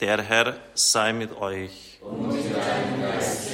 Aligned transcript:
Der 0.00 0.22
Herr 0.22 0.56
sei 0.72 1.12
mit 1.12 1.36
euch. 1.36 1.98
Und 2.00 2.28
mit 2.28 2.44
deinem 2.56 3.02
Geiste. 3.02 3.50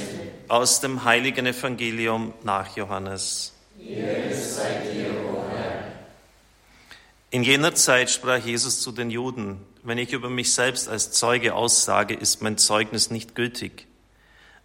Aus 0.47 0.79
dem 0.79 1.03
heiligen 1.03 1.45
Evangelium 1.45 2.33
nach 2.43 2.73
Johannes. 2.77 3.53
Ehre 3.77 4.33
sei 4.33 4.81
dir, 4.93 5.09
o 5.29 5.43
Herr. 5.51 5.91
In 7.31 7.43
jener 7.43 7.75
Zeit 7.75 8.09
sprach 8.09 8.37
Jesus 8.37 8.79
zu 8.79 8.93
den 8.93 9.11
Juden, 9.11 9.59
wenn 9.83 9.97
ich 9.97 10.13
über 10.13 10.29
mich 10.29 10.53
selbst 10.53 10.87
als 10.87 11.11
Zeuge 11.11 11.53
aussage, 11.53 12.13
ist 12.13 12.41
mein 12.41 12.57
Zeugnis 12.57 13.11
nicht 13.11 13.35
gültig. 13.35 13.85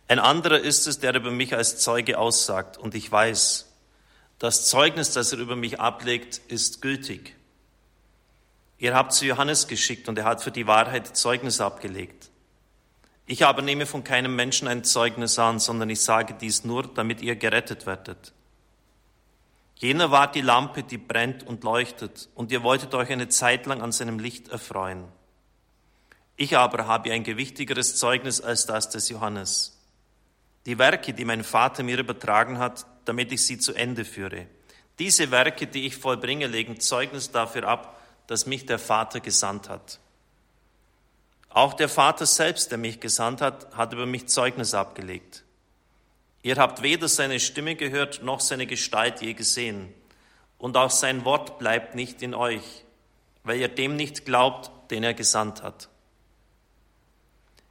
Ein 0.06 0.20
anderer 0.20 0.60
ist 0.60 0.86
es, 0.86 1.00
der 1.00 1.16
über 1.16 1.32
mich 1.32 1.52
als 1.56 1.78
Zeuge 1.78 2.16
aussagt, 2.16 2.78
und 2.78 2.94
ich 2.94 3.10
weiß, 3.10 3.66
das 4.38 4.68
Zeugnis, 4.68 5.10
das 5.10 5.32
er 5.32 5.40
über 5.40 5.56
mich 5.56 5.80
ablegt, 5.80 6.40
ist 6.46 6.80
gültig. 6.80 7.34
Ihr 8.82 8.96
habt 8.96 9.12
zu 9.12 9.24
Johannes 9.26 9.68
geschickt 9.68 10.08
und 10.08 10.18
er 10.18 10.24
hat 10.24 10.42
für 10.42 10.50
die 10.50 10.66
Wahrheit 10.66 11.16
Zeugnis 11.16 11.60
abgelegt. 11.60 12.32
Ich 13.26 13.46
aber 13.46 13.62
nehme 13.62 13.86
von 13.86 14.02
keinem 14.02 14.34
Menschen 14.34 14.66
ein 14.66 14.82
Zeugnis 14.82 15.38
an, 15.38 15.60
sondern 15.60 15.88
ich 15.88 16.00
sage 16.00 16.34
dies 16.34 16.64
nur, 16.64 16.88
damit 16.92 17.22
ihr 17.22 17.36
gerettet 17.36 17.86
werdet. 17.86 18.32
Jener 19.76 20.10
war 20.10 20.32
die 20.32 20.40
Lampe, 20.40 20.82
die 20.82 20.98
brennt 20.98 21.46
und 21.46 21.62
leuchtet, 21.62 22.28
und 22.34 22.50
ihr 22.50 22.64
wolltet 22.64 22.92
euch 22.96 23.12
eine 23.12 23.28
Zeit 23.28 23.66
lang 23.66 23.82
an 23.82 23.92
seinem 23.92 24.18
Licht 24.18 24.48
erfreuen. 24.48 25.04
Ich 26.34 26.56
aber 26.56 26.88
habe 26.88 27.12
ein 27.12 27.22
gewichtigeres 27.22 27.94
Zeugnis 27.94 28.40
als 28.40 28.66
das 28.66 28.90
des 28.90 29.08
Johannes. 29.10 29.80
Die 30.66 30.80
Werke, 30.80 31.14
die 31.14 31.24
mein 31.24 31.44
Vater 31.44 31.84
mir 31.84 32.00
übertragen 32.00 32.58
hat, 32.58 32.84
damit 33.04 33.30
ich 33.30 33.46
sie 33.46 33.58
zu 33.58 33.74
Ende 33.74 34.04
führe. 34.04 34.48
Diese 34.98 35.30
Werke, 35.30 35.68
die 35.68 35.86
ich 35.86 35.96
vollbringe, 35.96 36.48
legen 36.48 36.80
Zeugnis 36.80 37.30
dafür 37.30 37.68
ab, 37.68 38.00
dass 38.26 38.46
mich 38.46 38.66
der 38.66 38.78
Vater 38.78 39.20
gesandt 39.20 39.68
hat. 39.68 40.00
Auch 41.48 41.74
der 41.74 41.88
Vater 41.88 42.24
selbst, 42.26 42.70
der 42.70 42.78
mich 42.78 43.00
gesandt 43.00 43.40
hat, 43.40 43.76
hat 43.76 43.92
über 43.92 44.06
mich 44.06 44.28
Zeugnis 44.28 44.72
abgelegt. 44.72 45.44
Ihr 46.42 46.56
habt 46.56 46.82
weder 46.82 47.08
seine 47.08 47.40
Stimme 47.40 47.76
gehört 47.76 48.22
noch 48.22 48.40
seine 48.40 48.66
Gestalt 48.66 49.20
je 49.20 49.34
gesehen. 49.34 49.92
Und 50.58 50.76
auch 50.76 50.90
sein 50.90 51.24
Wort 51.24 51.58
bleibt 51.58 51.94
nicht 51.94 52.22
in 52.22 52.34
euch, 52.34 52.84
weil 53.44 53.60
ihr 53.60 53.68
dem 53.68 53.96
nicht 53.96 54.24
glaubt, 54.24 54.70
den 54.90 55.04
er 55.04 55.14
gesandt 55.14 55.62
hat. 55.62 55.88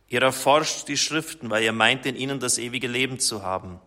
Ihr 0.07 0.21
erforscht 0.21 0.87
die 0.87 0.97
Schriften, 0.97 1.49
weil 1.49 1.63
ihr 1.63 1.71
meint, 1.71 2.05
in 2.05 2.15
ihnen 2.15 2.39
das 2.39 2.57
ewige 2.57 2.87
Leben 2.87 3.19
zu 3.19 3.43
haben. 3.43 3.79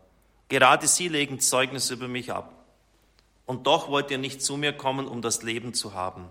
Gerade 0.48 0.88
sie 0.88 1.08
legen 1.08 1.38
Zeugnis 1.38 1.90
über 1.90 2.08
mich 2.08 2.32
ab. 2.32 2.64
Und 3.46 3.66
doch 3.66 3.88
wollt 3.88 4.10
ihr 4.10 4.18
nicht 4.18 4.42
zu 4.42 4.56
mir 4.56 4.72
kommen, 4.72 5.06
um 5.06 5.20
das 5.20 5.42
Leben 5.42 5.74
zu 5.74 5.92
haben. 5.92 6.30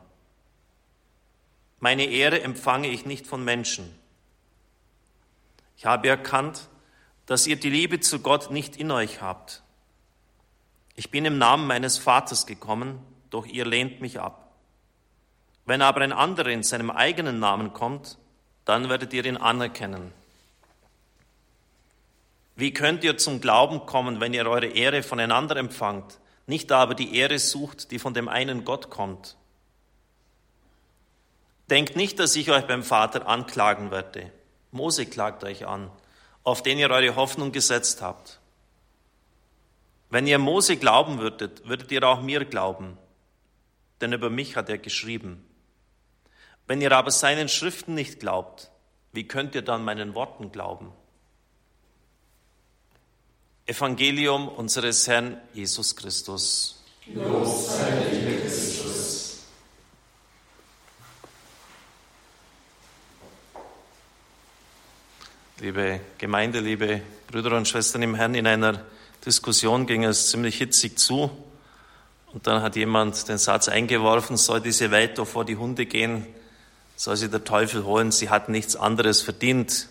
Meine 1.83 2.05
Ehre 2.05 2.41
empfange 2.41 2.87
ich 2.87 3.05
nicht 3.05 3.27
von 3.27 3.43
Menschen. 3.43 3.93
Ich 5.75 5.85
habe 5.85 6.07
erkannt, 6.07 6.69
dass 7.25 7.45
ihr 7.45 7.57
die 7.57 7.69
Liebe 7.69 7.99
zu 7.99 8.19
Gott 8.19 8.51
nicht 8.51 8.77
in 8.77 8.89
euch 8.89 9.21
habt. 9.21 9.63
Ich 10.95 11.11
bin 11.11 11.25
im 11.25 11.37
Namen 11.37 11.67
meines 11.67 11.97
Vaters 11.97 12.45
gekommen, 12.45 13.05
doch 13.31 13.45
ihr 13.45 13.65
lehnt 13.65 13.99
mich 13.99 14.21
ab. 14.21 14.53
Wenn 15.65 15.81
aber 15.81 15.99
ein 15.99 16.13
anderer 16.13 16.51
in 16.51 16.63
seinem 16.63 16.89
eigenen 16.89 17.39
Namen 17.39 17.73
kommt, 17.73 18.17
dann 18.63 18.87
werdet 18.87 19.11
ihr 19.11 19.25
ihn 19.25 19.35
anerkennen. 19.35 20.13
Wie 22.55 22.71
könnt 22.71 23.03
ihr 23.03 23.17
zum 23.17 23.41
Glauben 23.41 23.85
kommen, 23.85 24.21
wenn 24.21 24.33
ihr 24.33 24.47
eure 24.47 24.67
Ehre 24.67 25.03
voneinander 25.03 25.57
empfangt, 25.57 26.17
nicht 26.47 26.71
aber 26.71 26.95
die 26.95 27.17
Ehre 27.17 27.39
sucht, 27.39 27.91
die 27.91 27.99
von 27.99 28.13
dem 28.13 28.29
einen 28.29 28.63
Gott 28.63 28.89
kommt? 28.89 29.35
Denkt 31.73 31.95
nicht, 31.95 32.19
dass 32.19 32.35
ich 32.35 32.51
euch 32.51 32.67
beim 32.67 32.83
Vater 32.83 33.27
anklagen 33.27 33.89
werde. 33.89 34.31
Mose 34.69 35.07
klagt 35.07 35.43
euch 35.43 35.65
an, 35.65 35.89
auf 36.43 36.61
den 36.61 36.77
ihr 36.77 36.91
eure 36.91 37.15
Hoffnung 37.15 37.51
gesetzt 37.51 38.03
habt. 38.03 38.39
Wenn 40.11 40.27
ihr 40.27 40.37
Mose 40.37 40.77
glauben 40.77 41.17
würdet, 41.17 41.67
würdet 41.67 41.91
ihr 41.91 42.03
auch 42.03 42.21
mir 42.21 42.45
glauben, 42.45 42.95
denn 44.01 44.13
über 44.13 44.29
mich 44.29 44.55
hat 44.55 44.69
er 44.69 44.77
geschrieben. 44.77 45.43
Wenn 46.67 46.79
ihr 46.79 46.91
aber 46.91 47.09
seinen 47.09 47.49
Schriften 47.49 47.95
nicht 47.95 48.19
glaubt, 48.19 48.69
wie 49.11 49.27
könnt 49.27 49.55
ihr 49.55 49.63
dann 49.63 49.83
meinen 49.83 50.13
Worten 50.13 50.51
glauben? 50.51 50.91
Evangelium 53.65 54.47
unseres 54.47 55.07
Herrn 55.07 55.41
Jesus 55.53 55.95
Christus. 55.95 56.83
Los 57.07 57.77
sei 57.77 57.89
dir, 58.11 58.41
Christus. 58.41 59.23
Liebe 65.63 66.01
Gemeinde, 66.17 66.59
liebe 66.59 66.99
Brüder 67.27 67.55
und 67.55 67.69
Schwestern 67.69 68.01
im 68.01 68.15
Herrn, 68.15 68.35
in 68.35 68.45
einer 68.47 68.81
Diskussion 69.25 69.87
ging 69.87 70.03
es 70.03 70.29
ziemlich 70.29 70.57
hitzig 70.57 70.99
zu. 70.99 71.31
Und 72.33 72.47
dann 72.47 72.61
hat 72.61 72.75
jemand 72.75 73.29
den 73.29 73.37
Satz 73.37 73.69
eingeworfen, 73.69 74.35
soll 74.35 74.59
diese 74.59 74.91
Welt 74.91 75.19
doch 75.19 75.25
vor 75.25 75.45
die 75.45 75.55
Hunde 75.55 75.85
gehen, 75.85 76.27
soll 76.97 77.15
sie 77.15 77.29
der 77.29 77.45
Teufel 77.45 77.85
holen, 77.85 78.11
sie 78.11 78.29
hat 78.29 78.49
nichts 78.49 78.75
anderes 78.75 79.21
verdient. 79.21 79.87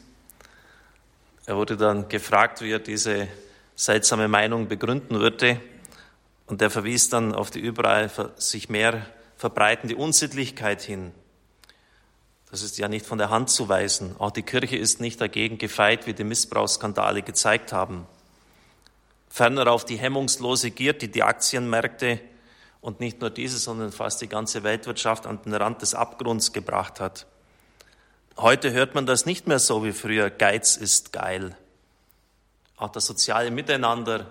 Er 1.47 1.56
wurde 1.56 1.78
dann 1.78 2.06
gefragt, 2.11 2.61
wie 2.61 2.72
er 2.72 2.78
diese 2.78 3.28
seltsame 3.75 4.28
Meinung 4.28 4.69
begründen 4.69 5.21
würde. 5.21 5.59
Und 6.44 6.61
er 6.61 6.69
verwies 6.69 7.09
dann 7.09 7.34
auf 7.34 7.50
die 7.50 7.61
überall 7.61 8.11
sich 8.37 8.69
mehr 8.69 9.06
verbreitende 9.38 9.97
Unsittlichkeit 9.97 10.82
hin. 10.82 11.12
Das 12.52 12.60
ist 12.60 12.76
ja 12.76 12.86
nicht 12.86 13.06
von 13.06 13.16
der 13.16 13.30
Hand 13.30 13.48
zu 13.48 13.70
weisen. 13.70 14.14
Auch 14.18 14.30
die 14.30 14.42
Kirche 14.42 14.76
ist 14.76 15.00
nicht 15.00 15.22
dagegen 15.22 15.56
gefeit, 15.56 16.06
wie 16.06 16.12
die 16.12 16.22
Missbrauchsskandale 16.22 17.22
gezeigt 17.22 17.72
haben. 17.72 18.06
Ferner 19.30 19.72
auf 19.72 19.86
die 19.86 19.96
hemmungslose 19.96 20.70
Gier, 20.70 20.92
die 20.92 21.10
die 21.10 21.22
Aktienmärkte 21.22 22.20
und 22.82 23.00
nicht 23.00 23.22
nur 23.22 23.30
diese, 23.30 23.56
sondern 23.56 23.90
fast 23.90 24.20
die 24.20 24.28
ganze 24.28 24.64
Weltwirtschaft 24.64 25.26
an 25.26 25.40
den 25.42 25.54
Rand 25.54 25.80
des 25.80 25.94
Abgrunds 25.94 26.52
gebracht 26.52 27.00
hat. 27.00 27.24
Heute 28.36 28.72
hört 28.72 28.94
man 28.94 29.06
das 29.06 29.24
nicht 29.24 29.46
mehr 29.46 29.58
so 29.58 29.82
wie 29.82 29.92
früher. 29.92 30.28
Geiz 30.28 30.76
ist 30.76 31.10
geil. 31.10 31.56
Auch 32.76 32.90
das 32.90 33.06
soziale 33.06 33.50
Miteinander 33.50 34.26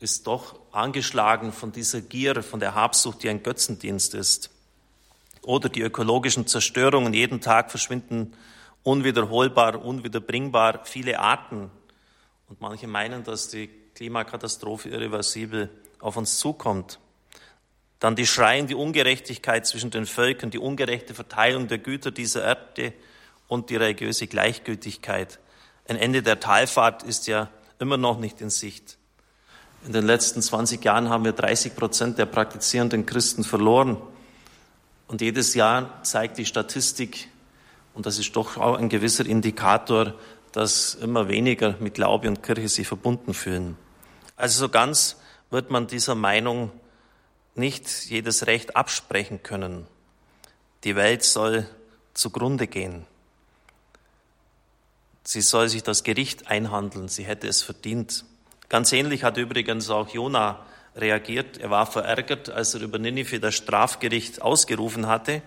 ist 0.00 0.26
doch 0.26 0.58
angeschlagen 0.72 1.52
von 1.52 1.70
dieser 1.70 2.00
Gier, 2.00 2.42
von 2.42 2.60
der 2.60 2.74
Habsucht, 2.74 3.22
die 3.24 3.28
ein 3.28 3.42
Götzendienst 3.42 4.14
ist 4.14 4.48
oder 5.48 5.70
die 5.70 5.80
ökologischen 5.80 6.46
Zerstörungen. 6.46 7.14
Jeden 7.14 7.40
Tag 7.40 7.70
verschwinden 7.70 8.34
unwiederholbar, 8.82 9.82
unwiederbringbar 9.82 10.84
viele 10.84 11.18
Arten. 11.18 11.70
Und 12.50 12.60
manche 12.60 12.86
meinen, 12.86 13.24
dass 13.24 13.48
die 13.48 13.70
Klimakatastrophe 13.94 14.90
irreversibel 14.90 15.70
auf 16.00 16.18
uns 16.18 16.38
zukommt. 16.38 16.98
Dann 17.98 18.14
die 18.14 18.26
schreiende 18.26 18.76
Ungerechtigkeit 18.76 19.66
zwischen 19.66 19.90
den 19.90 20.04
Völkern, 20.04 20.50
die 20.50 20.58
ungerechte 20.58 21.14
Verteilung 21.14 21.66
der 21.66 21.78
Güter 21.78 22.10
dieser 22.10 22.44
Erde 22.44 22.92
und 23.48 23.70
die 23.70 23.76
religiöse 23.76 24.26
Gleichgültigkeit. 24.26 25.38
Ein 25.88 25.96
Ende 25.96 26.22
der 26.22 26.40
Talfahrt 26.40 27.04
ist 27.04 27.26
ja 27.26 27.48
immer 27.78 27.96
noch 27.96 28.18
nicht 28.18 28.42
in 28.42 28.50
Sicht. 28.50 28.98
In 29.86 29.94
den 29.94 30.04
letzten 30.04 30.42
20 30.42 30.84
Jahren 30.84 31.08
haben 31.08 31.24
wir 31.24 31.32
30 31.32 31.74
Prozent 31.74 32.18
der 32.18 32.26
praktizierenden 32.26 33.06
Christen 33.06 33.44
verloren. 33.44 33.96
Und 35.08 35.22
jedes 35.22 35.54
Jahr 35.54 36.02
zeigt 36.04 36.38
die 36.38 36.46
Statistik, 36.46 37.28
und 37.94 38.06
das 38.06 38.18
ist 38.18 38.36
doch 38.36 38.58
auch 38.58 38.76
ein 38.78 38.88
gewisser 38.88 39.26
Indikator, 39.26 40.14
dass 40.52 40.94
immer 40.94 41.28
weniger 41.28 41.74
mit 41.80 41.94
Glaube 41.94 42.28
und 42.28 42.42
Kirche 42.42 42.68
sich 42.68 42.86
verbunden 42.86 43.34
fühlen. 43.34 43.76
Also 44.36 44.60
so 44.60 44.68
ganz 44.68 45.16
wird 45.50 45.70
man 45.70 45.86
dieser 45.88 46.14
Meinung 46.14 46.70
nicht 47.54 47.88
jedes 48.06 48.46
Recht 48.46 48.76
absprechen 48.76 49.42
können. 49.42 49.86
Die 50.84 50.94
Welt 50.94 51.24
soll 51.24 51.66
zugrunde 52.14 52.66
gehen. 52.66 53.04
Sie 55.24 55.40
soll 55.40 55.68
sich 55.68 55.82
das 55.82 56.04
Gericht 56.04 56.48
einhandeln. 56.48 57.08
Sie 57.08 57.24
hätte 57.24 57.48
es 57.48 57.62
verdient. 57.62 58.24
Ganz 58.68 58.92
ähnlich 58.92 59.24
hat 59.24 59.36
übrigens 59.38 59.90
auch 59.90 60.08
Jona 60.08 60.64
reagiert. 61.00 61.58
Er 61.58 61.70
war 61.70 61.86
verärgert, 61.86 62.50
als 62.50 62.74
er 62.74 62.82
über 62.82 62.98
Ninive 62.98 63.40
das 63.40 63.54
Strafgericht 63.54 64.42
ausgerufen 64.42 65.06
hatte 65.06 65.42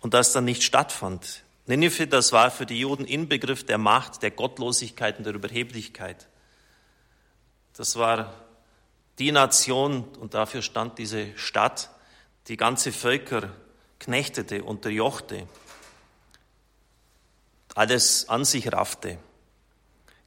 und 0.00 0.14
das 0.14 0.32
dann 0.32 0.44
nicht 0.44 0.62
stattfand. 0.62 1.42
Ninive, 1.66 2.06
das 2.06 2.32
war 2.32 2.50
für 2.50 2.66
die 2.66 2.80
Juden 2.80 3.04
Inbegriff 3.04 3.64
der 3.64 3.78
Macht, 3.78 4.22
der 4.22 4.30
Gottlosigkeit 4.30 5.18
und 5.18 5.24
der 5.24 5.34
Überheblichkeit. 5.34 6.26
Das 7.76 7.96
war 7.96 8.32
die 9.18 9.32
Nation, 9.32 10.04
und 10.20 10.34
dafür 10.34 10.62
stand 10.62 10.98
diese 10.98 11.36
Stadt, 11.36 11.90
die 12.46 12.56
ganze 12.56 12.92
Völker 12.92 13.50
knechtete, 13.98 14.64
unterjochte, 14.64 15.46
alles 17.74 18.28
an 18.28 18.44
sich 18.44 18.72
raffte. 18.72 19.18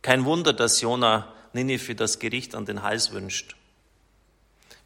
Kein 0.02 0.26
Wunder, 0.26 0.54
dass 0.54 0.82
Jona 0.82 1.34
Ninive 1.54 1.96
das 1.96 2.20
Gericht 2.20 2.56
an 2.56 2.66
den 2.66 2.82
Hals 2.84 3.12
wünscht. 3.12 3.56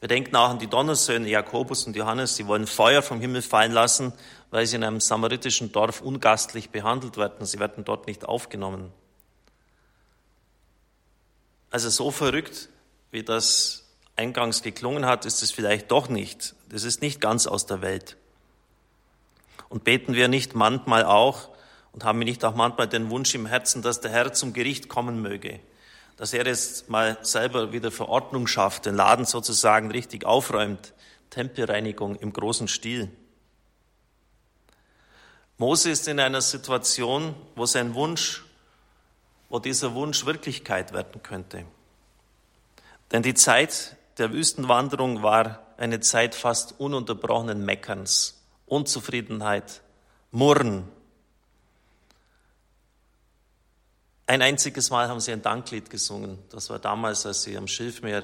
Wir 0.05 0.09
denken 0.09 0.35
auch 0.35 0.51
an 0.51 0.59
die 0.59 0.67
Donnersöhne 0.67 1.27
Jakobus 1.27 1.87
und 1.87 1.95
Johannes, 1.95 2.35
sie 2.35 2.45
wollen 2.45 2.67
Feuer 2.67 3.01
vom 3.01 3.19
Himmel 3.19 3.41
fallen 3.41 3.71
lassen, 3.71 4.13
weil 4.51 4.67
sie 4.67 4.75
in 4.75 4.83
einem 4.83 4.99
samaritischen 4.99 5.71
Dorf 5.71 5.99
ungastlich 5.99 6.69
behandelt 6.69 7.17
werden. 7.17 7.43
Sie 7.47 7.57
werden 7.57 7.83
dort 7.85 8.05
nicht 8.05 8.23
aufgenommen. 8.23 8.93
Also 11.71 11.89
so 11.89 12.11
verrückt, 12.11 12.69
wie 13.09 13.23
das 13.23 13.87
eingangs 14.15 14.61
geklungen 14.61 15.07
hat, 15.07 15.25
ist 15.25 15.41
es 15.41 15.49
vielleicht 15.49 15.89
doch 15.89 16.07
nicht. 16.07 16.53
Das 16.69 16.83
ist 16.83 17.01
nicht 17.01 17.19
ganz 17.19 17.47
aus 17.47 17.65
der 17.65 17.81
Welt. 17.81 18.15
Und 19.69 19.85
beten 19.85 20.13
wir 20.13 20.27
nicht 20.27 20.53
manchmal 20.53 21.03
auch 21.03 21.49
und 21.93 22.03
haben 22.03 22.19
wir 22.19 22.25
nicht 22.25 22.45
auch 22.45 22.53
manchmal 22.53 22.87
den 22.87 23.09
Wunsch 23.09 23.33
im 23.33 23.47
Herzen, 23.47 23.81
dass 23.81 24.01
der 24.01 24.11
Herr 24.11 24.33
zum 24.33 24.53
Gericht 24.53 24.87
kommen 24.87 25.23
möge, 25.23 25.61
dass 26.17 26.33
er 26.33 26.45
jetzt 26.45 26.89
mal 26.89 27.17
selber 27.21 27.71
wieder 27.71 27.91
Verordnung 27.91 28.47
schafft, 28.47 28.85
den 28.85 28.95
Laden 28.95 29.25
sozusagen 29.25 29.91
richtig 29.91 30.25
aufräumt, 30.25 30.93
Tempelreinigung 31.29 32.15
im 32.15 32.31
großen 32.31 32.67
Stil. 32.67 33.11
Mose 35.57 35.89
ist 35.89 36.07
in 36.07 36.19
einer 36.19 36.41
Situation, 36.41 37.35
wo 37.55 37.65
sein 37.65 37.95
Wunsch, 37.95 38.43
wo 39.49 39.59
dieser 39.59 39.93
Wunsch 39.93 40.25
Wirklichkeit 40.25 40.93
werden 40.93 41.23
könnte. 41.23 41.65
Denn 43.11 43.21
die 43.21 43.33
Zeit 43.33 43.95
der 44.17 44.31
Wüstenwanderung 44.31 45.23
war 45.23 45.65
eine 45.77 45.99
Zeit 45.99 46.35
fast 46.35 46.79
ununterbrochenen 46.79 47.63
Meckerns, 47.63 48.41
Unzufriedenheit, 48.65 49.81
Murren. 50.31 50.89
Ein 54.27 54.41
einziges 54.41 54.89
Mal 54.89 55.07
haben 55.07 55.19
sie 55.19 55.31
ein 55.31 55.43
Danklied 55.43 55.91
gesungen. 55.91 56.39
Das 56.49 56.71
war 56.71 56.79
damals, 56.79 57.27
als 57.27 57.43
sie 57.43 57.55
am 57.57 57.67
Schilfmeer 57.67 58.23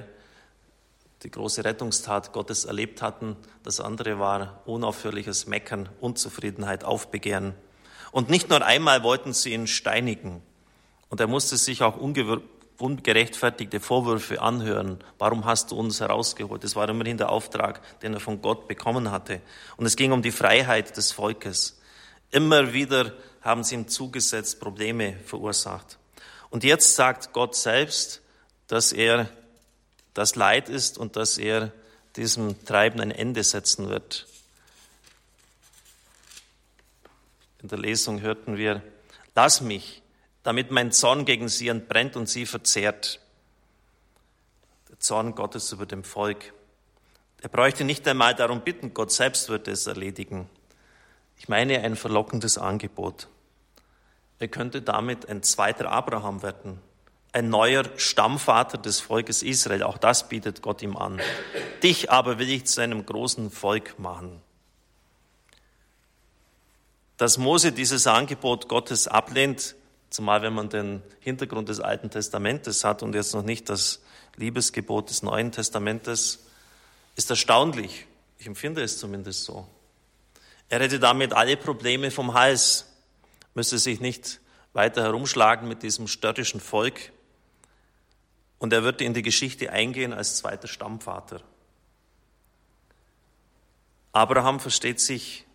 die 1.22 1.30
große 1.30 1.64
Rettungstat 1.64 2.34
Gottes 2.34 2.66
erlebt 2.66 3.04
hatten. 3.04 3.38
Das 3.62 3.80
andere 3.80 4.18
war 4.18 4.64
unaufhörliches 4.66 5.46
Meckern, 5.46 5.90
Unzufriedenheit, 6.00 6.84
Aufbegehren. 6.84 7.54
Und 8.12 8.32
nicht 8.32 8.50
nur 8.50 8.66
einmal 8.66 9.04
wollten 9.04 9.34
sie 9.34 9.54
ihn 9.54 9.68
steinigen. 9.68 10.42
Und 11.10 11.20
er 11.20 11.28
musste 11.28 11.56
sich 11.58 11.84
auch 11.84 11.98
ungerechtfertigte 12.80 13.80
Vorwürfe 13.80 14.42
anhören. 14.42 15.04
Warum 15.20 15.46
hast 15.46 15.70
du 15.70 15.76
uns 15.76 16.00
herausgeholt? 16.00 16.64
Das 16.64 16.76
war 16.76 16.90
immerhin 16.90 17.18
der 17.18 17.30
Auftrag, 17.30 17.80
den 18.02 18.16
er 18.16 18.20
von 18.20 18.42
Gott 18.42 18.68
bekommen 18.68 19.12
hatte. 19.12 19.40
Und 19.78 19.86
es 19.86 19.96
ging 19.96 20.14
um 20.14 20.24
die 20.24 20.32
Freiheit 20.32 20.98
des 20.98 21.12
Volkes. 21.12 21.80
Immer 22.32 22.74
wieder 22.74 23.14
haben 23.42 23.64
sie 23.64 23.76
ihm 23.76 23.88
zugesetzt, 23.88 24.60
Probleme 24.60 25.18
verursacht. 25.26 25.98
Und 26.50 26.64
jetzt 26.64 26.96
sagt 26.96 27.34
Gott 27.34 27.56
selbst, 27.56 28.22
dass 28.68 28.92
er 28.92 29.30
das 30.14 30.36
Leid 30.36 30.70
ist 30.70 30.98
und 30.98 31.16
dass 31.16 31.38
er 31.38 31.72
diesem 32.16 32.64
Treiben 32.66 33.00
ein 33.00 33.12
Ende 33.12 33.44
setzen 33.44 33.90
wird. 33.90 34.28
In 37.62 37.70
der 37.70 37.78
Lesung 37.78 38.22
hörten 38.22 38.58
wir, 38.58 38.82
lass 39.36 39.62
mich, 39.62 40.02
damit 40.44 40.72
mein 40.72 40.92
Zorn 40.92 41.26
gegen 41.26 41.48
sie 41.48 41.68
entbrennt 41.68 42.16
und 42.16 42.28
sie 42.28 42.46
verzehrt. 42.46 43.20
Der 44.90 45.00
Zorn 45.00 45.36
Gottes 45.36 45.72
über 45.72 45.86
dem 45.86 46.04
Volk. 46.04 46.54
Er 47.42 47.50
bräuchte 47.50 47.84
nicht 47.84 48.08
einmal 48.08 48.36
darum 48.36 48.62
bitten, 48.62 48.94
Gott 48.94 49.12
selbst 49.12 49.50
würde 49.50 49.72
es 49.72 49.88
erledigen. 49.88 50.50
Ich 51.42 51.50
meine 51.50 51.82
ein 51.82 51.96
verlockendes 51.96 52.60
Angebot. 52.60 53.28
Er 54.38 54.48
könnte 54.48 54.84
damit 54.84 55.28
ein 55.28 55.42
zweiter 55.42 55.92
Abraham 55.92 56.44
werden, 56.44 56.80
ein 57.32 57.50
neuer 57.50 57.84
Stammvater 57.98 58.78
des 58.78 59.00
Volkes 59.00 59.42
Israel. 59.42 59.82
Auch 59.82 59.98
das 59.98 60.30
bietet 60.30 60.62
Gott 60.62 60.84
ihm 60.84 60.96
an. 60.96 61.20
Dich 61.82 62.12
aber 62.12 62.38
will 62.38 62.48
ich 62.48 62.68
zu 62.68 62.82
einem 62.82 63.04
großen 63.04 63.50
Volk 63.50 63.98
machen. 63.98 64.40
Dass 67.18 67.40
Mose 67.40 67.72
dieses 67.72 68.06
Angebot 68.06 68.68
Gottes 68.68 69.08
ablehnt, 69.08 69.74
zumal 70.12 70.44
wenn 70.44 70.54
man 70.54 70.70
den 70.70 71.02
Hintergrund 71.22 71.70
des 71.70 71.80
Alten 71.80 72.12
Testamentes 72.12 72.84
hat 72.84 73.02
und 73.02 73.16
jetzt 73.16 73.34
noch 73.34 73.42
nicht 73.42 73.68
das 73.68 74.04
Liebesgebot 74.36 75.10
des 75.10 75.24
Neuen 75.24 75.52
Testamentes, 75.52 76.46
ist 77.16 77.32
erstaunlich. 77.32 78.06
Ich 78.38 78.46
empfinde 78.46 78.84
es 78.84 79.00
zumindest 79.00 79.46
so. 79.46 79.68
Er 80.72 80.80
hätte 80.80 81.00
damit 81.00 81.34
alle 81.34 81.58
Probleme 81.58 82.12
vom 82.12 82.34
Hals, 82.34 82.86
müsste 83.56 83.78
sich 83.78 84.00
nicht 84.00 84.40
weiter 84.72 85.04
herumschlagen 85.04 85.68
mit 85.68 85.84
diesem 85.84 86.08
störrischen 86.08 86.62
Volk, 86.62 87.12
und 88.58 88.72
er 88.72 88.82
wird 88.82 89.02
in 89.02 89.14
die 89.14 89.22
Geschichte 89.22 89.74
eingehen 89.74 90.14
als 90.14 90.38
zweiter 90.38 90.70
Stammvater. 90.70 91.42
Abraham 94.14 94.62
versteht 94.62 95.02
sich 95.02 95.46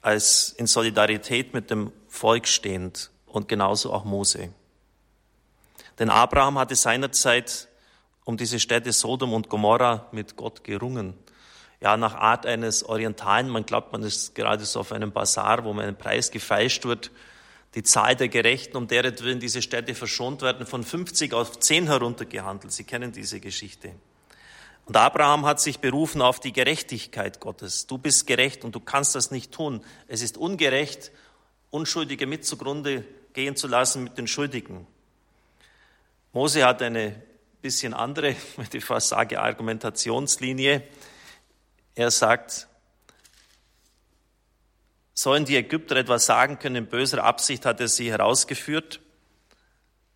als 0.00 0.48
in 0.48 0.66
Solidarität 0.66 1.54
mit 1.54 1.70
dem 1.70 1.92
Volk 2.08 2.48
stehend 2.48 3.12
und 3.26 3.46
genauso 3.46 3.92
auch 3.92 4.04
Mose. 4.04 4.52
Denn 6.00 6.10
Abraham 6.10 6.58
hatte 6.58 6.74
seinerzeit 6.74 7.68
um 8.24 8.36
diese 8.36 8.58
Städte 8.58 8.92
Sodom 8.92 9.32
und 9.32 9.48
Gomorra 9.48 10.08
mit 10.10 10.34
Gott 10.34 10.64
gerungen. 10.64 11.14
Ja, 11.80 11.96
nach 11.96 12.14
Art 12.14 12.44
eines 12.44 12.82
Orientalen, 12.82 13.48
man 13.48 13.64
glaubt, 13.64 13.92
man 13.92 14.02
ist 14.02 14.34
gerade 14.34 14.64
so 14.64 14.80
auf 14.80 14.92
einem 14.92 15.12
Bazar, 15.12 15.64
wo 15.64 15.72
man 15.72 15.84
einen 15.84 15.96
Preis 15.96 16.30
gefeilscht 16.30 16.84
wird 16.84 17.10
die 17.74 17.82
Zahl 17.82 18.16
der 18.16 18.28
Gerechten, 18.28 18.76
um 18.76 18.88
deretwillen 18.88 19.40
diese 19.40 19.62
Städte 19.62 19.94
verschont 19.94 20.42
werden, 20.42 20.66
von 20.66 20.82
50 20.82 21.34
auf 21.34 21.60
10 21.60 21.86
heruntergehandelt. 21.86 22.72
Sie 22.72 22.84
kennen 22.84 23.12
diese 23.12 23.40
Geschichte. 23.40 23.92
Und 24.86 24.96
Abraham 24.96 25.44
hat 25.44 25.60
sich 25.60 25.80
berufen 25.80 26.22
auf 26.22 26.40
die 26.40 26.52
Gerechtigkeit 26.52 27.40
Gottes. 27.40 27.86
Du 27.86 27.98
bist 27.98 28.26
gerecht 28.26 28.64
und 28.64 28.74
du 28.74 28.80
kannst 28.80 29.14
das 29.14 29.30
nicht 29.30 29.52
tun. 29.52 29.82
Es 30.06 30.22
ist 30.22 30.38
ungerecht, 30.38 31.12
Unschuldige 31.70 32.26
mit 32.26 32.46
zugrunde 32.46 33.04
gehen 33.34 33.54
zu 33.54 33.68
lassen 33.68 34.02
mit 34.02 34.16
den 34.16 34.26
Schuldigen. 34.26 34.86
Mose 36.32 36.64
hat 36.64 36.80
eine 36.80 37.22
bisschen 37.60 37.92
andere, 37.92 38.34
wenn 38.56 38.66
ich 38.72 38.84
fast 38.84 39.08
sage, 39.08 39.40
Argumentationslinie. 39.40 40.82
Er 41.98 42.12
sagt, 42.12 42.68
Sollen 45.14 45.44
die 45.44 45.56
Ägypter 45.56 45.96
etwas 45.96 46.26
sagen 46.26 46.60
können, 46.60 46.76
in 46.76 46.86
böser 46.86 47.24
Absicht 47.24 47.66
hat 47.66 47.80
er 47.80 47.88
sie 47.88 48.12
herausgeführt? 48.12 49.00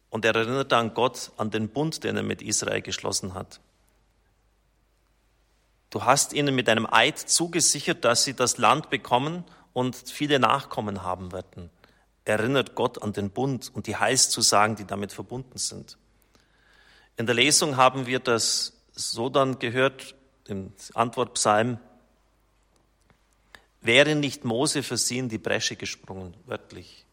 Und 0.08 0.25
er 0.25 0.37
erinnert 0.37 0.73
an 0.73 0.94
Gott, 0.94 1.32
an 1.38 1.50
den 1.50 1.70
Bund, 1.70 2.05
den 2.05 2.17
er 2.17 2.23
mit 2.23 2.40
Israel 2.40 2.82
geschlossen 2.82 3.34
hat. 3.34 3.58
Du 5.90 6.05
hast 6.05 6.34
ihnen 6.34 6.55
mit 6.55 6.69
einem 6.69 6.87
Eid 6.88 7.19
zugesichert, 7.19 8.05
dass 8.05 8.23
sie 8.23 8.34
das 8.34 8.58
Land 8.58 8.88
bekommen 8.88 9.44
und 9.73 9.96
viele 9.96 10.38
Nachkommen 10.38 11.02
haben 11.02 11.32
werden. 11.32 11.69
Erinnert 12.25 12.76
Gott 12.76 13.02
an 13.02 13.12
den 13.12 13.31
Bund 13.31 13.73
und 13.75 13.88
die 13.88 13.96
Heilszusagen, 13.96 14.77
die 14.77 14.84
damit 14.84 15.10
verbunden 15.10 15.58
sind. 15.58 15.98
In 17.17 17.27
der 17.27 17.34
Lesung 17.34 17.77
haben 17.77 18.06
wir 18.06 18.20
das 18.20 18.74
so 18.93 19.29
dann 19.29 19.58
gehört, 19.58 20.15
im 20.46 20.72
Antwortpsalm, 20.94 21.79
Wäre 23.82 24.15
nicht 24.15 24.44
Mose 24.44 24.84
für 24.84 24.96
sie 24.96 25.19
in 25.19 25.29
die 25.29 25.39
Bresche 25.39 25.75
gesprungen, 25.75 26.37
wörtlich. 26.46 27.05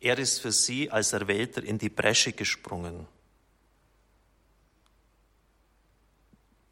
Er 0.00 0.16
ist 0.16 0.38
für 0.38 0.52
sie 0.52 0.88
als 0.92 1.12
Erwählter 1.12 1.64
in 1.64 1.78
die 1.78 1.88
Bresche 1.88 2.32
gesprungen. 2.32 3.08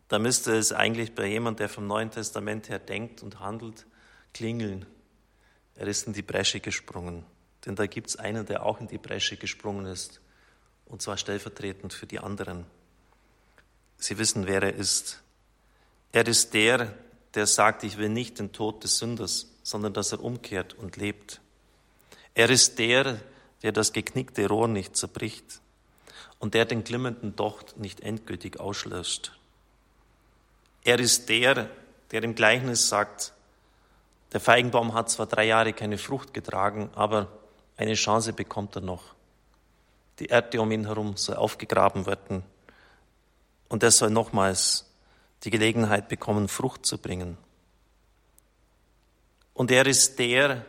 Da 0.06 0.20
müsste 0.20 0.56
es 0.56 0.72
eigentlich 0.72 1.16
bei 1.16 1.26
jemand, 1.26 1.58
der 1.58 1.68
vom 1.68 1.88
Neuen 1.88 2.12
Testament 2.12 2.68
her 2.68 2.78
denkt 2.78 3.24
und 3.24 3.40
handelt, 3.40 3.86
klingeln. 4.32 4.86
Er 5.74 5.88
ist 5.88 6.06
in 6.06 6.12
die 6.12 6.22
Bresche 6.22 6.60
gesprungen. 6.60 7.26
Denn 7.64 7.74
da 7.74 7.86
gibt 7.86 8.10
es 8.10 8.16
einen, 8.16 8.46
der 8.46 8.64
auch 8.64 8.80
in 8.80 8.86
die 8.86 8.98
Bresche 8.98 9.36
gesprungen 9.36 9.86
ist. 9.86 10.20
Und 10.84 11.02
zwar 11.02 11.16
stellvertretend 11.16 11.92
für 11.92 12.06
die 12.06 12.20
anderen. 12.20 12.66
Sie 13.96 14.16
wissen, 14.16 14.46
wer 14.46 14.62
er 14.62 14.74
ist. 14.74 15.24
Er 16.16 16.26
ist 16.26 16.54
der, 16.54 16.94
der 17.34 17.46
sagt, 17.46 17.84
ich 17.84 17.98
will 17.98 18.08
nicht 18.08 18.38
den 18.38 18.50
Tod 18.50 18.82
des 18.82 18.96
Sünders, 18.96 19.48
sondern 19.62 19.92
dass 19.92 20.12
er 20.12 20.24
umkehrt 20.24 20.72
und 20.72 20.96
lebt. 20.96 21.42
Er 22.32 22.48
ist 22.48 22.78
der, 22.78 23.20
der 23.62 23.72
das 23.72 23.92
geknickte 23.92 24.48
Rohr 24.48 24.66
nicht 24.66 24.96
zerbricht 24.96 25.60
und 26.38 26.54
der 26.54 26.64
den 26.64 26.84
glimmenden 26.84 27.36
Docht 27.36 27.76
nicht 27.76 28.00
endgültig 28.00 28.58
auslöscht. 28.58 29.38
Er 30.84 30.98
ist 30.98 31.28
der, 31.28 31.68
der 32.12 32.22
im 32.22 32.34
Gleichnis 32.34 32.88
sagt, 32.88 33.34
der 34.32 34.40
Feigenbaum 34.40 34.94
hat 34.94 35.10
zwar 35.10 35.26
drei 35.26 35.44
Jahre 35.44 35.74
keine 35.74 35.98
Frucht 35.98 36.32
getragen, 36.32 36.88
aber 36.94 37.28
eine 37.76 37.92
Chance 37.92 38.32
bekommt 38.32 38.74
er 38.74 38.80
noch. 38.80 39.14
Die 40.18 40.28
Erde 40.28 40.62
um 40.62 40.72
ihn 40.72 40.86
herum 40.86 41.18
soll 41.18 41.36
aufgegraben 41.36 42.06
werden 42.06 42.42
und 43.68 43.82
er 43.82 43.90
soll 43.90 44.08
nochmals 44.08 44.86
die 45.46 45.50
Gelegenheit 45.50 46.08
bekommen, 46.08 46.48
Frucht 46.48 46.84
zu 46.84 46.98
bringen. 46.98 47.38
Und 49.54 49.70
er 49.70 49.86
ist 49.86 50.18
der, 50.18 50.66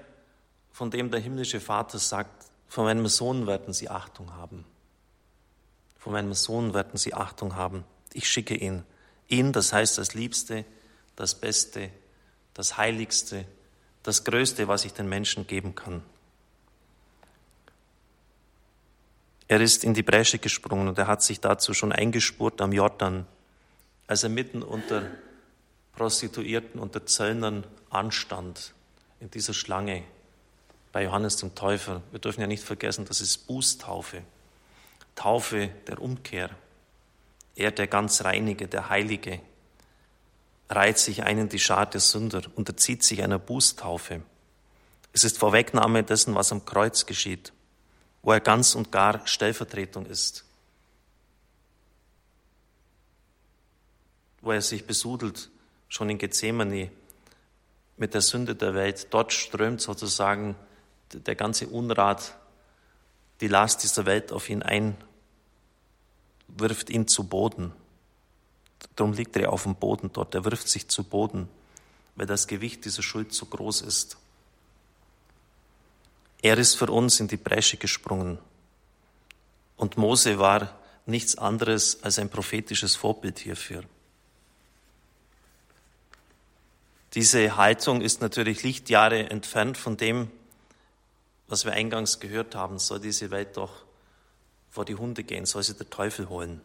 von 0.71 0.91
dem 0.91 1.09
der 1.09 1.19
himmlische 1.19 1.59
Vater 1.59 1.97
sagt, 1.97 2.45
von 2.67 2.85
meinem 2.85 3.07
Sohn 3.07 3.47
werden 3.47 3.73
sie 3.73 3.89
Achtung 3.89 4.35
haben. 4.35 4.65
Von 5.97 6.13
meinem 6.13 6.33
Sohn 6.33 6.75
werden 6.75 6.97
sie 6.97 7.15
Achtung 7.15 7.55
haben. 7.55 7.85
Ich 8.13 8.29
schicke 8.29 8.53
ihn. 8.53 8.83
Ihn, 9.27 9.51
das 9.51 9.73
heißt 9.73 9.97
das 9.97 10.13
Liebste, 10.13 10.63
das 11.15 11.33
Beste, 11.33 11.89
das 12.53 12.77
Heiligste, 12.77 13.45
das 14.03 14.23
Größte, 14.23 14.67
was 14.67 14.85
ich 14.85 14.93
den 14.93 15.09
Menschen 15.09 15.47
geben 15.47 15.73
kann. 15.73 16.03
Er 19.47 19.59
ist 19.59 19.83
in 19.83 19.95
die 19.95 20.03
Bresche 20.03 20.37
gesprungen 20.37 20.87
und 20.87 20.97
er 20.99 21.07
hat 21.07 21.23
sich 21.23 21.39
dazu 21.39 21.73
schon 21.73 21.91
eingespurt 21.91 22.61
am 22.61 22.73
Jordan, 22.73 23.25
als 24.07 24.23
er 24.23 24.29
mitten 24.29 24.63
unter 24.63 25.03
Prostituierten, 25.93 26.79
unter 26.79 27.05
Zöllnern 27.05 27.65
anstand, 27.89 28.73
in 29.19 29.31
dieser 29.31 29.53
Schlange 29.53 30.03
bei 30.91 31.03
Johannes 31.03 31.37
dem 31.37 31.55
Täufer. 31.55 32.01
Wir 32.11 32.19
dürfen 32.19 32.41
ja 32.41 32.47
nicht 32.47 32.63
vergessen, 32.63 33.05
das 33.05 33.21
ist 33.21 33.47
Bußtaufe, 33.47 34.21
Taufe 35.15 35.69
der 35.87 36.01
Umkehr. 36.01 36.49
Er, 37.55 37.71
der 37.71 37.87
ganz 37.87 38.23
Reinige, 38.23 38.67
der 38.67 38.89
Heilige, 38.89 39.39
reiht 40.69 40.99
sich 40.99 41.23
ein 41.23 41.39
in 41.39 41.49
die 41.49 41.59
Schar 41.59 41.87
der 41.87 42.01
Sünder, 42.01 42.41
unterzieht 42.55 43.03
sich 43.03 43.23
einer 43.23 43.39
Bußtaufe. 43.39 44.21
Es 45.13 45.23
ist 45.23 45.39
Vorwegnahme 45.39 46.03
dessen, 46.03 46.35
was 46.35 46.51
am 46.51 46.65
Kreuz 46.65 47.05
geschieht 47.05 47.51
wo 48.27 48.33
er 48.33 48.41
ganz 48.41 48.75
und 48.75 48.91
gar 48.91 49.25
Stellvertretung 49.25 50.05
ist, 50.05 50.43
wo 54.41 54.51
er 54.51 54.61
sich 54.61 54.85
besudelt, 54.85 55.49
schon 55.89 56.09
in 56.09 56.17
Gethsemane, 56.17 56.91
mit 57.97 58.13
der 58.13 58.21
Sünde 58.21 58.55
der 58.55 58.73
Welt. 58.75 59.07
Dort 59.11 59.33
strömt 59.33 59.81
sozusagen 59.81 60.55
der 61.11 61.35
ganze 61.35 61.67
Unrat, 61.67 62.35
die 63.41 63.47
Last 63.47 63.83
dieser 63.83 64.05
Welt 64.05 64.31
auf 64.31 64.49
ihn 64.49 64.63
ein, 64.63 64.95
wirft 66.47 66.89
ihn 66.89 67.07
zu 67.07 67.23
Boden. 67.25 67.73
Darum 68.95 69.13
liegt 69.13 69.35
er 69.35 69.51
auf 69.51 69.63
dem 69.63 69.75
Boden 69.75 70.11
dort. 70.13 70.35
Er 70.35 70.45
wirft 70.45 70.69
sich 70.69 70.87
zu 70.87 71.03
Boden, 71.03 71.49
weil 72.15 72.25
das 72.25 72.47
Gewicht 72.47 72.85
dieser 72.85 73.03
Schuld 73.03 73.33
zu 73.33 73.45
groß 73.45 73.81
ist. 73.81 74.17
Er 76.41 76.57
ist 76.57 76.75
für 76.75 76.87
uns 76.87 77.19
in 77.19 77.27
die 77.27 77.37
Bresche 77.37 77.77
gesprungen. 77.77 78.37
Und 79.75 79.97
Mose 79.97 80.39
war 80.39 80.77
nichts 81.05 81.37
anderes 81.37 82.03
als 82.03 82.19
ein 82.19 82.29
prophetisches 82.29 82.95
Vorbild 82.95 83.39
hierfür. 83.39 83.83
Diese 87.17 87.57
Haltung 87.57 88.01
ist 88.01 88.21
natürlich 88.21 88.61
Lichtjahre 88.61 89.31
entfernt 89.31 89.75
von 89.75 89.97
dem, 89.97 90.29
was 91.47 91.65
wir 91.65 91.71
eingangs 91.71 92.19
gehört 92.19 92.53
haben. 92.53 92.77
Soll 92.77 92.99
diese 92.99 93.31
Welt 93.31 93.57
doch 93.57 93.71
vor 94.69 94.85
die 94.85 94.93
Hunde 94.93 95.23
gehen, 95.23 95.47
soll 95.47 95.63
sie 95.63 95.73
der 95.73 95.89
Teufel 95.89 96.29
holen. 96.29 96.61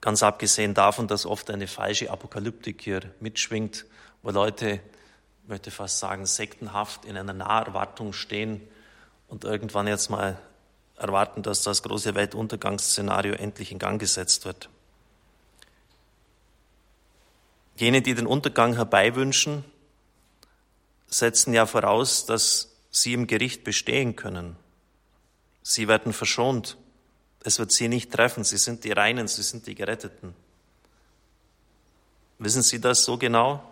Ganz 0.00 0.22
abgesehen 0.22 0.74
davon, 0.74 1.08
dass 1.08 1.26
oft 1.26 1.50
eine 1.50 1.66
falsche 1.66 2.08
Apokalyptik 2.08 2.82
hier 2.82 3.00
mitschwingt, 3.18 3.84
wo 4.22 4.30
Leute 4.30 4.78
möchte 5.48 5.72
fast 5.72 5.98
sagen, 5.98 6.24
sektenhaft 6.24 7.04
in 7.04 7.16
einer 7.16 7.32
Naherwartung 7.32 8.12
stehen 8.12 8.60
und 9.26 9.42
irgendwann 9.42 9.88
jetzt 9.88 10.10
mal 10.10 10.38
erwarten, 10.96 11.42
dass 11.42 11.64
das 11.64 11.82
große 11.82 12.14
Weltuntergangsszenario 12.14 13.34
endlich 13.34 13.72
in 13.72 13.80
Gang 13.80 14.00
gesetzt 14.00 14.44
wird. 14.44 14.68
Jene, 17.80 18.02
die 18.02 18.14
den 18.14 18.26
Untergang 18.26 18.74
herbeiwünschen, 18.74 19.64
setzen 21.08 21.54
ja 21.54 21.64
voraus, 21.64 22.26
dass 22.26 22.76
sie 22.90 23.14
im 23.14 23.26
Gericht 23.26 23.64
bestehen 23.64 24.16
können. 24.16 24.54
Sie 25.62 25.88
werden 25.88 26.12
verschont. 26.12 26.76
Es 27.42 27.58
wird 27.58 27.72
sie 27.72 27.88
nicht 27.88 28.12
treffen. 28.12 28.44
Sie 28.44 28.58
sind 28.58 28.84
die 28.84 28.92
Reinen, 28.92 29.28
sie 29.28 29.42
sind 29.42 29.66
die 29.66 29.74
Geretteten. 29.74 30.34
Wissen 32.38 32.62
Sie 32.62 32.82
das 32.82 33.04
so 33.04 33.16
genau? 33.16 33.62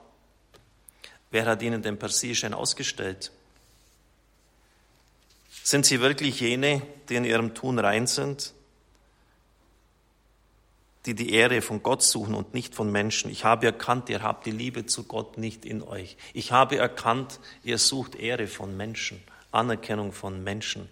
Wer 1.31 1.45
hat 1.45 1.61
ihnen 1.61 1.83
den 1.83 1.99
Persierschein 1.99 2.55
ausgestellt? 2.55 3.31
Sind 5.63 5.85
sie 5.85 6.01
wirklich 6.01 6.41
jene, 6.41 6.81
die 7.11 7.17
in 7.17 7.25
ihrem 7.25 7.55
Tun 7.55 7.79
rein 7.79 8.07
sind, 8.07 8.55
die 11.09 11.15
die 11.15 11.33
Ehre 11.33 11.63
von 11.63 11.83
Gott 11.83 12.03
suchen 12.03 12.35
und 12.35 12.53
nicht 12.53 12.75
von 12.75 12.93
Menschen? 12.93 13.31
Ich 13.31 13.45
habe 13.45 13.65
erkannt, 13.65 14.11
ihr 14.11 14.23
habt 14.23 14.45
die 14.45 14.51
Liebe 14.51 14.85
zu 14.85 15.05
Gott 15.05 15.39
nicht 15.39 15.65
in 15.65 15.83
euch. 15.83 16.19
Ich 16.35 16.53
habe 16.53 16.77
erkannt, 16.77 17.41
ihr 17.65 17.79
sucht 17.79 18.15
Ehre 18.15 18.47
von 18.47 18.77
Menschen, 18.77 19.23
Anerkennung 19.51 20.13
von 20.13 20.45
Menschen. 20.45 20.87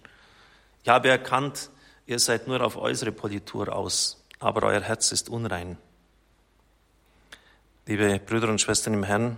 Ich 0.82 0.88
habe 0.88 1.10
erkannt, 1.10 1.68
ihr 2.06 2.18
seid 2.18 2.48
nur 2.48 2.62
auf 2.62 2.78
äußere 2.78 3.12
Politur 3.12 3.76
aus, 3.76 4.24
aber 4.38 4.62
euer 4.62 4.80
Herz 4.80 5.12
ist 5.12 5.28
unrein. 5.28 5.76
Liebe 7.84 8.18
Brüder 8.18 8.48
und 8.48 8.60
Schwestern 8.60 8.94
im 8.94 9.04
Herrn, 9.04 9.36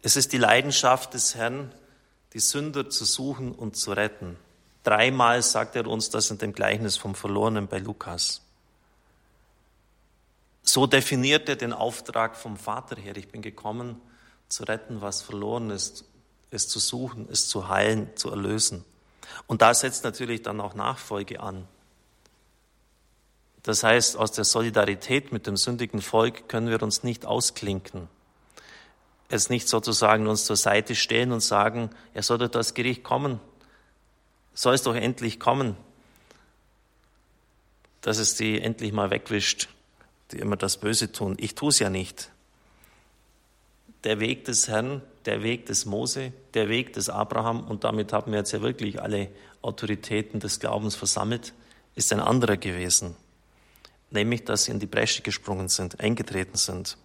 es 0.00 0.16
ist 0.16 0.32
die 0.32 0.38
Leidenschaft 0.38 1.12
des 1.12 1.34
Herrn, 1.34 1.72
die 2.32 2.40
Sünder 2.40 2.88
zu 2.88 3.04
suchen 3.04 3.52
und 3.52 3.76
zu 3.76 3.92
retten. 3.92 4.38
Dreimal 4.82 5.42
sagt 5.42 5.76
er 5.76 5.86
uns 5.86 6.08
das 6.08 6.30
in 6.30 6.38
dem 6.38 6.54
Gleichnis 6.54 6.96
vom 6.96 7.14
Verlorenen 7.14 7.68
bei 7.68 7.78
Lukas. 7.78 8.43
So 10.64 10.86
definiert 10.86 11.48
er 11.48 11.56
den 11.56 11.72
Auftrag 11.72 12.36
vom 12.36 12.56
Vater 12.56 12.96
her. 12.96 13.16
Ich 13.16 13.28
bin 13.28 13.40
gekommen, 13.40 14.00
zu 14.48 14.64
retten, 14.64 15.00
was 15.00 15.22
verloren 15.22 15.70
ist, 15.70 16.04
es 16.50 16.68
zu 16.68 16.80
suchen, 16.80 17.28
es 17.30 17.48
zu 17.48 17.68
heilen, 17.68 18.10
zu 18.16 18.30
erlösen. 18.30 18.84
Und 19.46 19.62
da 19.62 19.72
setzt 19.72 20.02
natürlich 20.02 20.42
dann 20.42 20.60
auch 20.60 20.74
Nachfolge 20.74 21.40
an. 21.40 21.68
Das 23.62 23.84
heißt, 23.84 24.16
aus 24.16 24.32
der 24.32 24.44
Solidarität 24.44 25.32
mit 25.32 25.46
dem 25.46 25.56
sündigen 25.56 26.02
Volk 26.02 26.48
können 26.48 26.68
wir 26.68 26.82
uns 26.82 27.04
nicht 27.04 27.24
ausklinken 27.24 28.08
jetzt 29.34 29.50
nicht 29.50 29.68
sozusagen 29.68 30.26
uns 30.26 30.44
zur 30.44 30.56
Seite 30.56 30.94
stehen 30.94 31.32
und 31.32 31.40
sagen, 31.40 31.90
er 32.14 32.22
soll 32.22 32.38
doch 32.38 32.48
das 32.48 32.74
Gericht 32.74 33.02
kommen, 33.02 33.40
soll 34.54 34.74
es 34.74 34.82
doch 34.82 34.94
endlich 34.94 35.40
kommen, 35.40 35.76
dass 38.00 38.18
es 38.18 38.36
die 38.36 38.60
endlich 38.60 38.92
mal 38.92 39.10
wegwischt, 39.10 39.68
die 40.32 40.38
immer 40.38 40.56
das 40.56 40.78
Böse 40.78 41.12
tun. 41.12 41.36
Ich 41.38 41.54
tue 41.54 41.68
es 41.68 41.78
ja 41.78 41.90
nicht. 41.90 42.30
Der 44.04 44.20
Weg 44.20 44.44
des 44.44 44.68
Herrn, 44.68 45.02
der 45.24 45.42
Weg 45.42 45.66
des 45.66 45.86
Mose, 45.86 46.32
der 46.52 46.68
Weg 46.68 46.92
des 46.92 47.08
Abraham, 47.08 47.64
und 47.66 47.84
damit 47.84 48.12
haben 48.12 48.32
wir 48.32 48.40
jetzt 48.40 48.52
ja 48.52 48.60
wirklich 48.60 49.00
alle 49.00 49.30
Autoritäten 49.62 50.40
des 50.40 50.60
Glaubens 50.60 50.94
versammelt, 50.94 51.54
ist 51.94 52.12
ein 52.12 52.20
anderer 52.20 52.56
gewesen. 52.56 53.16
Nämlich, 54.10 54.44
dass 54.44 54.64
sie 54.64 54.72
in 54.72 54.80
die 54.80 54.86
Bresche 54.86 55.22
gesprungen 55.22 55.68
sind, 55.68 56.00
eingetreten 56.00 56.56
sind. 56.56 56.98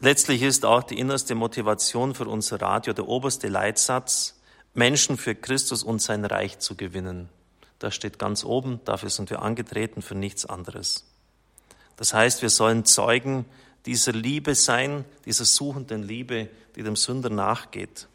Letztlich 0.00 0.42
ist 0.42 0.64
auch 0.64 0.82
die 0.82 0.98
innerste 0.98 1.36
Motivation 1.36 2.14
für 2.14 2.24
unser 2.24 2.60
Radio 2.60 2.92
der 2.92 3.06
oberste 3.06 3.48
Leitsatz, 3.48 4.34
Menschen 4.74 5.16
für 5.16 5.36
Christus 5.36 5.84
und 5.84 6.02
sein 6.02 6.24
Reich 6.24 6.58
zu 6.58 6.74
gewinnen. 6.74 7.28
Das 7.82 7.96
steht 7.96 8.20
ganz 8.20 8.44
oben, 8.44 8.80
dafür 8.84 9.10
sind 9.10 9.28
wir 9.28 9.42
angetreten, 9.42 10.02
für 10.02 10.14
nichts 10.14 10.46
anderes. 10.46 11.04
Das 11.96 12.14
heißt, 12.14 12.40
wir 12.40 12.48
sollen 12.48 12.84
Zeugen 12.84 13.44
dieser 13.86 14.12
Liebe 14.12 14.54
sein, 14.54 15.04
dieser 15.26 15.44
suchenden 15.44 16.04
Liebe, 16.04 16.48
die 16.76 16.84
dem 16.84 16.94
Sünder 16.94 17.28
nachgeht. 17.28 18.06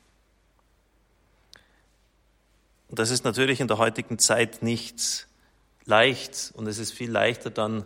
Und 2.87 2.97
das 2.97 3.11
ist 3.11 3.25
natürlich 3.25 3.59
in 3.59 3.67
der 3.67 3.77
heutigen 3.77 4.19
Zeit 4.19 4.63
nicht 4.63 5.27
leicht 5.83 6.53
und 6.55 6.65
es 6.67 6.77
ist 6.77 6.93
viel 6.93 7.11
leichter 7.11 7.49
dann 7.49 7.83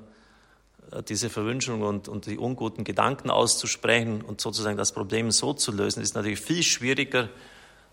diese 1.07 1.31
Verwünschung 1.31 1.81
und, 1.81 2.07
und 2.07 2.27
die 2.27 2.37
unguten 2.37 2.83
Gedanken 2.83 3.31
auszusprechen 3.31 4.21
und 4.21 4.39
sozusagen 4.39 4.77
das 4.77 4.91
Problem 4.91 5.31
so 5.31 5.53
zu 5.53 5.71
lösen, 5.71 6.03
ist 6.03 6.13
natürlich 6.13 6.41
viel 6.41 6.61
schwieriger, 6.61 7.29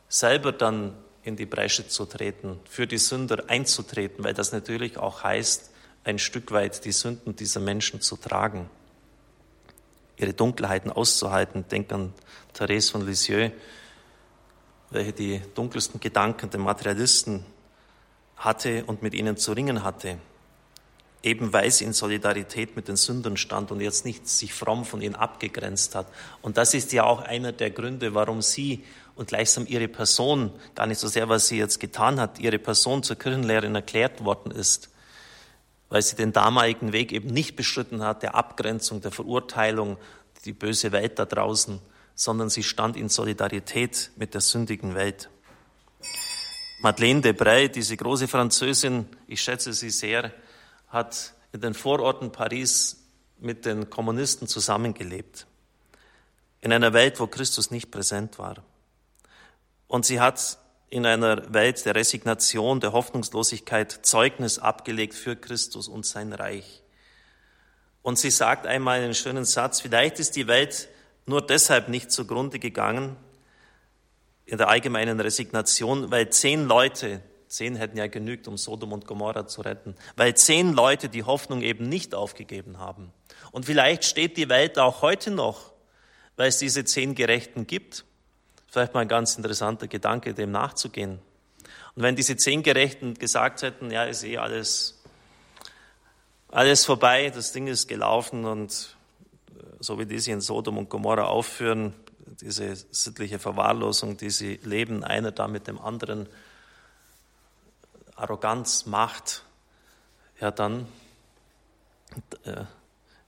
selber 0.08 0.52
dann 0.52 0.94
in 1.28 1.36
die 1.36 1.46
Bresche 1.46 1.86
zu 1.86 2.06
treten, 2.06 2.58
für 2.68 2.86
die 2.86 2.98
Sünder 2.98 3.44
einzutreten, 3.48 4.24
weil 4.24 4.34
das 4.34 4.52
natürlich 4.52 4.98
auch 4.98 5.22
heißt, 5.22 5.70
ein 6.04 6.18
Stück 6.18 6.52
weit 6.52 6.84
die 6.84 6.92
Sünden 6.92 7.36
dieser 7.36 7.60
Menschen 7.60 8.00
zu 8.00 8.16
tragen, 8.16 8.68
ihre 10.16 10.32
Dunkelheiten 10.32 10.90
auszuhalten. 10.90 11.66
Denk 11.70 11.92
an 11.92 12.14
Therese 12.54 12.90
von 12.90 13.06
Lisieux, 13.06 13.52
welche 14.90 15.12
die 15.12 15.42
dunkelsten 15.54 16.00
Gedanken 16.00 16.50
der 16.50 16.60
Materialisten 16.60 17.44
hatte 18.36 18.84
und 18.86 19.02
mit 19.02 19.14
ihnen 19.14 19.36
zu 19.36 19.52
ringen 19.52 19.84
hatte 19.84 20.18
eben 21.22 21.52
weil 21.52 21.70
sie 21.70 21.84
in 21.84 21.92
Solidarität 21.92 22.76
mit 22.76 22.88
den 22.88 22.96
Sündern 22.96 23.36
stand 23.36 23.72
und 23.72 23.80
jetzt 23.80 24.04
nicht 24.04 24.28
sich 24.28 24.54
fromm 24.54 24.84
von 24.84 25.02
ihnen 25.02 25.16
abgegrenzt 25.16 25.94
hat. 25.94 26.06
Und 26.42 26.56
das 26.56 26.74
ist 26.74 26.92
ja 26.92 27.04
auch 27.04 27.22
einer 27.22 27.52
der 27.52 27.70
Gründe, 27.70 28.14
warum 28.14 28.40
sie 28.40 28.84
und 29.18 29.28
gleichsam 29.28 29.66
ihre 29.66 29.88
Person, 29.88 30.52
gar 30.74 30.86
nicht 30.86 30.98
so 30.98 31.08
sehr, 31.08 31.28
was 31.28 31.48
sie 31.48 31.58
jetzt 31.58 31.80
getan 31.80 32.20
hat, 32.20 32.38
ihre 32.38 32.58
Person 32.58 33.02
zur 33.02 33.16
Kirchenlehrerin 33.16 33.74
erklärt 33.74 34.24
worden 34.24 34.52
ist, 34.52 34.90
weil 35.88 36.02
sie 36.02 36.16
den 36.16 36.32
damaligen 36.32 36.92
Weg 36.92 37.12
eben 37.12 37.28
nicht 37.28 37.56
beschritten 37.56 38.02
hat, 38.02 38.22
der 38.22 38.36
Abgrenzung, 38.36 39.00
der 39.00 39.10
Verurteilung, 39.10 39.98
die 40.44 40.52
böse 40.52 40.92
Welt 40.92 41.18
da 41.18 41.24
draußen, 41.24 41.80
sondern 42.14 42.48
sie 42.48 42.62
stand 42.62 42.96
in 42.96 43.08
Solidarität 43.08 44.12
mit 44.16 44.34
der 44.34 44.40
sündigen 44.40 44.94
Welt. 44.94 45.28
Madeleine 46.80 47.20
de 47.20 47.32
Brey, 47.32 47.68
diese 47.68 47.96
große 47.96 48.28
Französin, 48.28 49.08
ich 49.26 49.42
schätze 49.42 49.72
sie 49.72 49.90
sehr, 49.90 50.32
hat 50.88 51.34
in 51.52 51.60
den 51.60 51.74
Vororten 51.74 52.30
Paris 52.30 53.02
mit 53.40 53.64
den 53.64 53.90
Kommunisten 53.90 54.46
zusammengelebt. 54.46 55.46
In 56.60 56.72
einer 56.72 56.92
Welt, 56.92 57.18
wo 57.18 57.26
Christus 57.26 57.72
nicht 57.72 57.90
präsent 57.90 58.38
war. 58.38 58.62
Und 59.88 60.06
sie 60.06 60.20
hat 60.20 60.58
in 60.90 61.04
einer 61.04 61.52
Welt 61.52 61.84
der 61.84 61.94
Resignation, 61.94 62.80
der 62.80 62.92
Hoffnungslosigkeit 62.92 63.90
Zeugnis 64.02 64.58
abgelegt 64.58 65.14
für 65.14 65.36
Christus 65.36 65.88
und 65.88 66.06
sein 66.06 66.32
Reich. 66.32 66.82
Und 68.02 68.18
sie 68.18 68.30
sagt 68.30 68.66
einmal 68.66 69.00
einen 69.00 69.14
schönen 69.14 69.44
Satz, 69.44 69.80
vielleicht 69.80 70.18
ist 70.18 70.36
die 70.36 70.46
Welt 70.46 70.88
nur 71.26 71.46
deshalb 71.46 71.88
nicht 71.88 72.10
zugrunde 72.10 72.58
gegangen, 72.58 73.16
in 74.46 74.56
der 74.56 74.68
allgemeinen 74.68 75.20
Resignation, 75.20 76.10
weil 76.10 76.30
zehn 76.30 76.64
Leute, 76.64 77.20
zehn 77.48 77.76
hätten 77.76 77.98
ja 77.98 78.06
genügt, 78.06 78.48
um 78.48 78.56
Sodom 78.56 78.94
und 78.94 79.06
Gomorra 79.06 79.46
zu 79.46 79.60
retten, 79.60 79.94
weil 80.16 80.34
zehn 80.34 80.72
Leute 80.72 81.10
die 81.10 81.24
Hoffnung 81.24 81.60
eben 81.60 81.86
nicht 81.86 82.14
aufgegeben 82.14 82.78
haben. 82.78 83.12
Und 83.52 83.66
vielleicht 83.66 84.04
steht 84.04 84.38
die 84.38 84.48
Welt 84.48 84.78
auch 84.78 85.02
heute 85.02 85.30
noch, 85.30 85.72
weil 86.36 86.48
es 86.48 86.58
diese 86.58 86.86
zehn 86.86 87.14
Gerechten 87.14 87.66
gibt. 87.66 88.06
Vielleicht 88.70 88.94
mal 88.94 89.00
ein 89.00 89.08
ganz 89.08 89.36
interessanter 89.36 89.88
Gedanke, 89.88 90.34
dem 90.34 90.50
nachzugehen. 90.50 91.18
Und 91.94 92.02
wenn 92.02 92.16
diese 92.16 92.36
zehn 92.36 92.62
Gerechten 92.62 93.14
gesagt 93.14 93.62
hätten, 93.62 93.90
ja, 93.90 94.04
ist 94.04 94.22
eh 94.24 94.38
alles, 94.38 95.02
alles 96.50 96.84
vorbei, 96.84 97.30
das 97.30 97.52
Ding 97.52 97.66
ist 97.66 97.88
gelaufen 97.88 98.44
und 98.44 98.96
äh, 99.50 99.62
so 99.80 99.98
wie 99.98 100.06
die 100.06 100.18
sie 100.18 100.32
in 100.32 100.40
Sodom 100.40 100.78
und 100.78 100.88
Gomorra 100.90 101.24
aufführen, 101.24 101.94
diese 102.40 102.76
sittliche 102.76 103.38
Verwahrlosung, 103.38 104.16
die 104.16 104.30
sie 104.30 104.60
leben, 104.62 105.02
einer 105.02 105.32
da 105.32 105.48
mit 105.48 105.66
dem 105.66 105.80
anderen, 105.80 106.28
Arroganz, 108.14 108.86
Macht, 108.86 109.44
ja, 110.40 110.50
dann, 110.50 110.86
äh, 112.44 112.64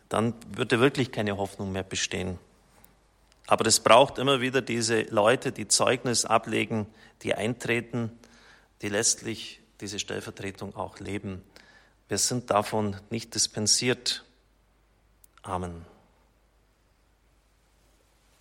dann 0.08 0.34
würde 0.54 0.80
wirklich 0.80 1.12
keine 1.12 1.36
Hoffnung 1.36 1.72
mehr 1.72 1.82
bestehen. 1.82 2.38
Aber 3.50 3.66
es 3.66 3.80
braucht 3.80 4.18
immer 4.18 4.40
wieder 4.40 4.62
diese 4.62 5.02
Leute, 5.10 5.50
die 5.50 5.66
Zeugnis 5.66 6.24
ablegen, 6.24 6.86
die 7.22 7.34
eintreten, 7.34 8.16
die 8.80 8.88
letztlich 8.88 9.60
diese 9.80 9.98
Stellvertretung 9.98 10.76
auch 10.76 11.00
leben. 11.00 11.42
Wir 12.06 12.18
sind 12.18 12.50
davon 12.50 12.94
nicht 13.10 13.34
dispensiert. 13.34 14.24
Amen. 15.42 15.84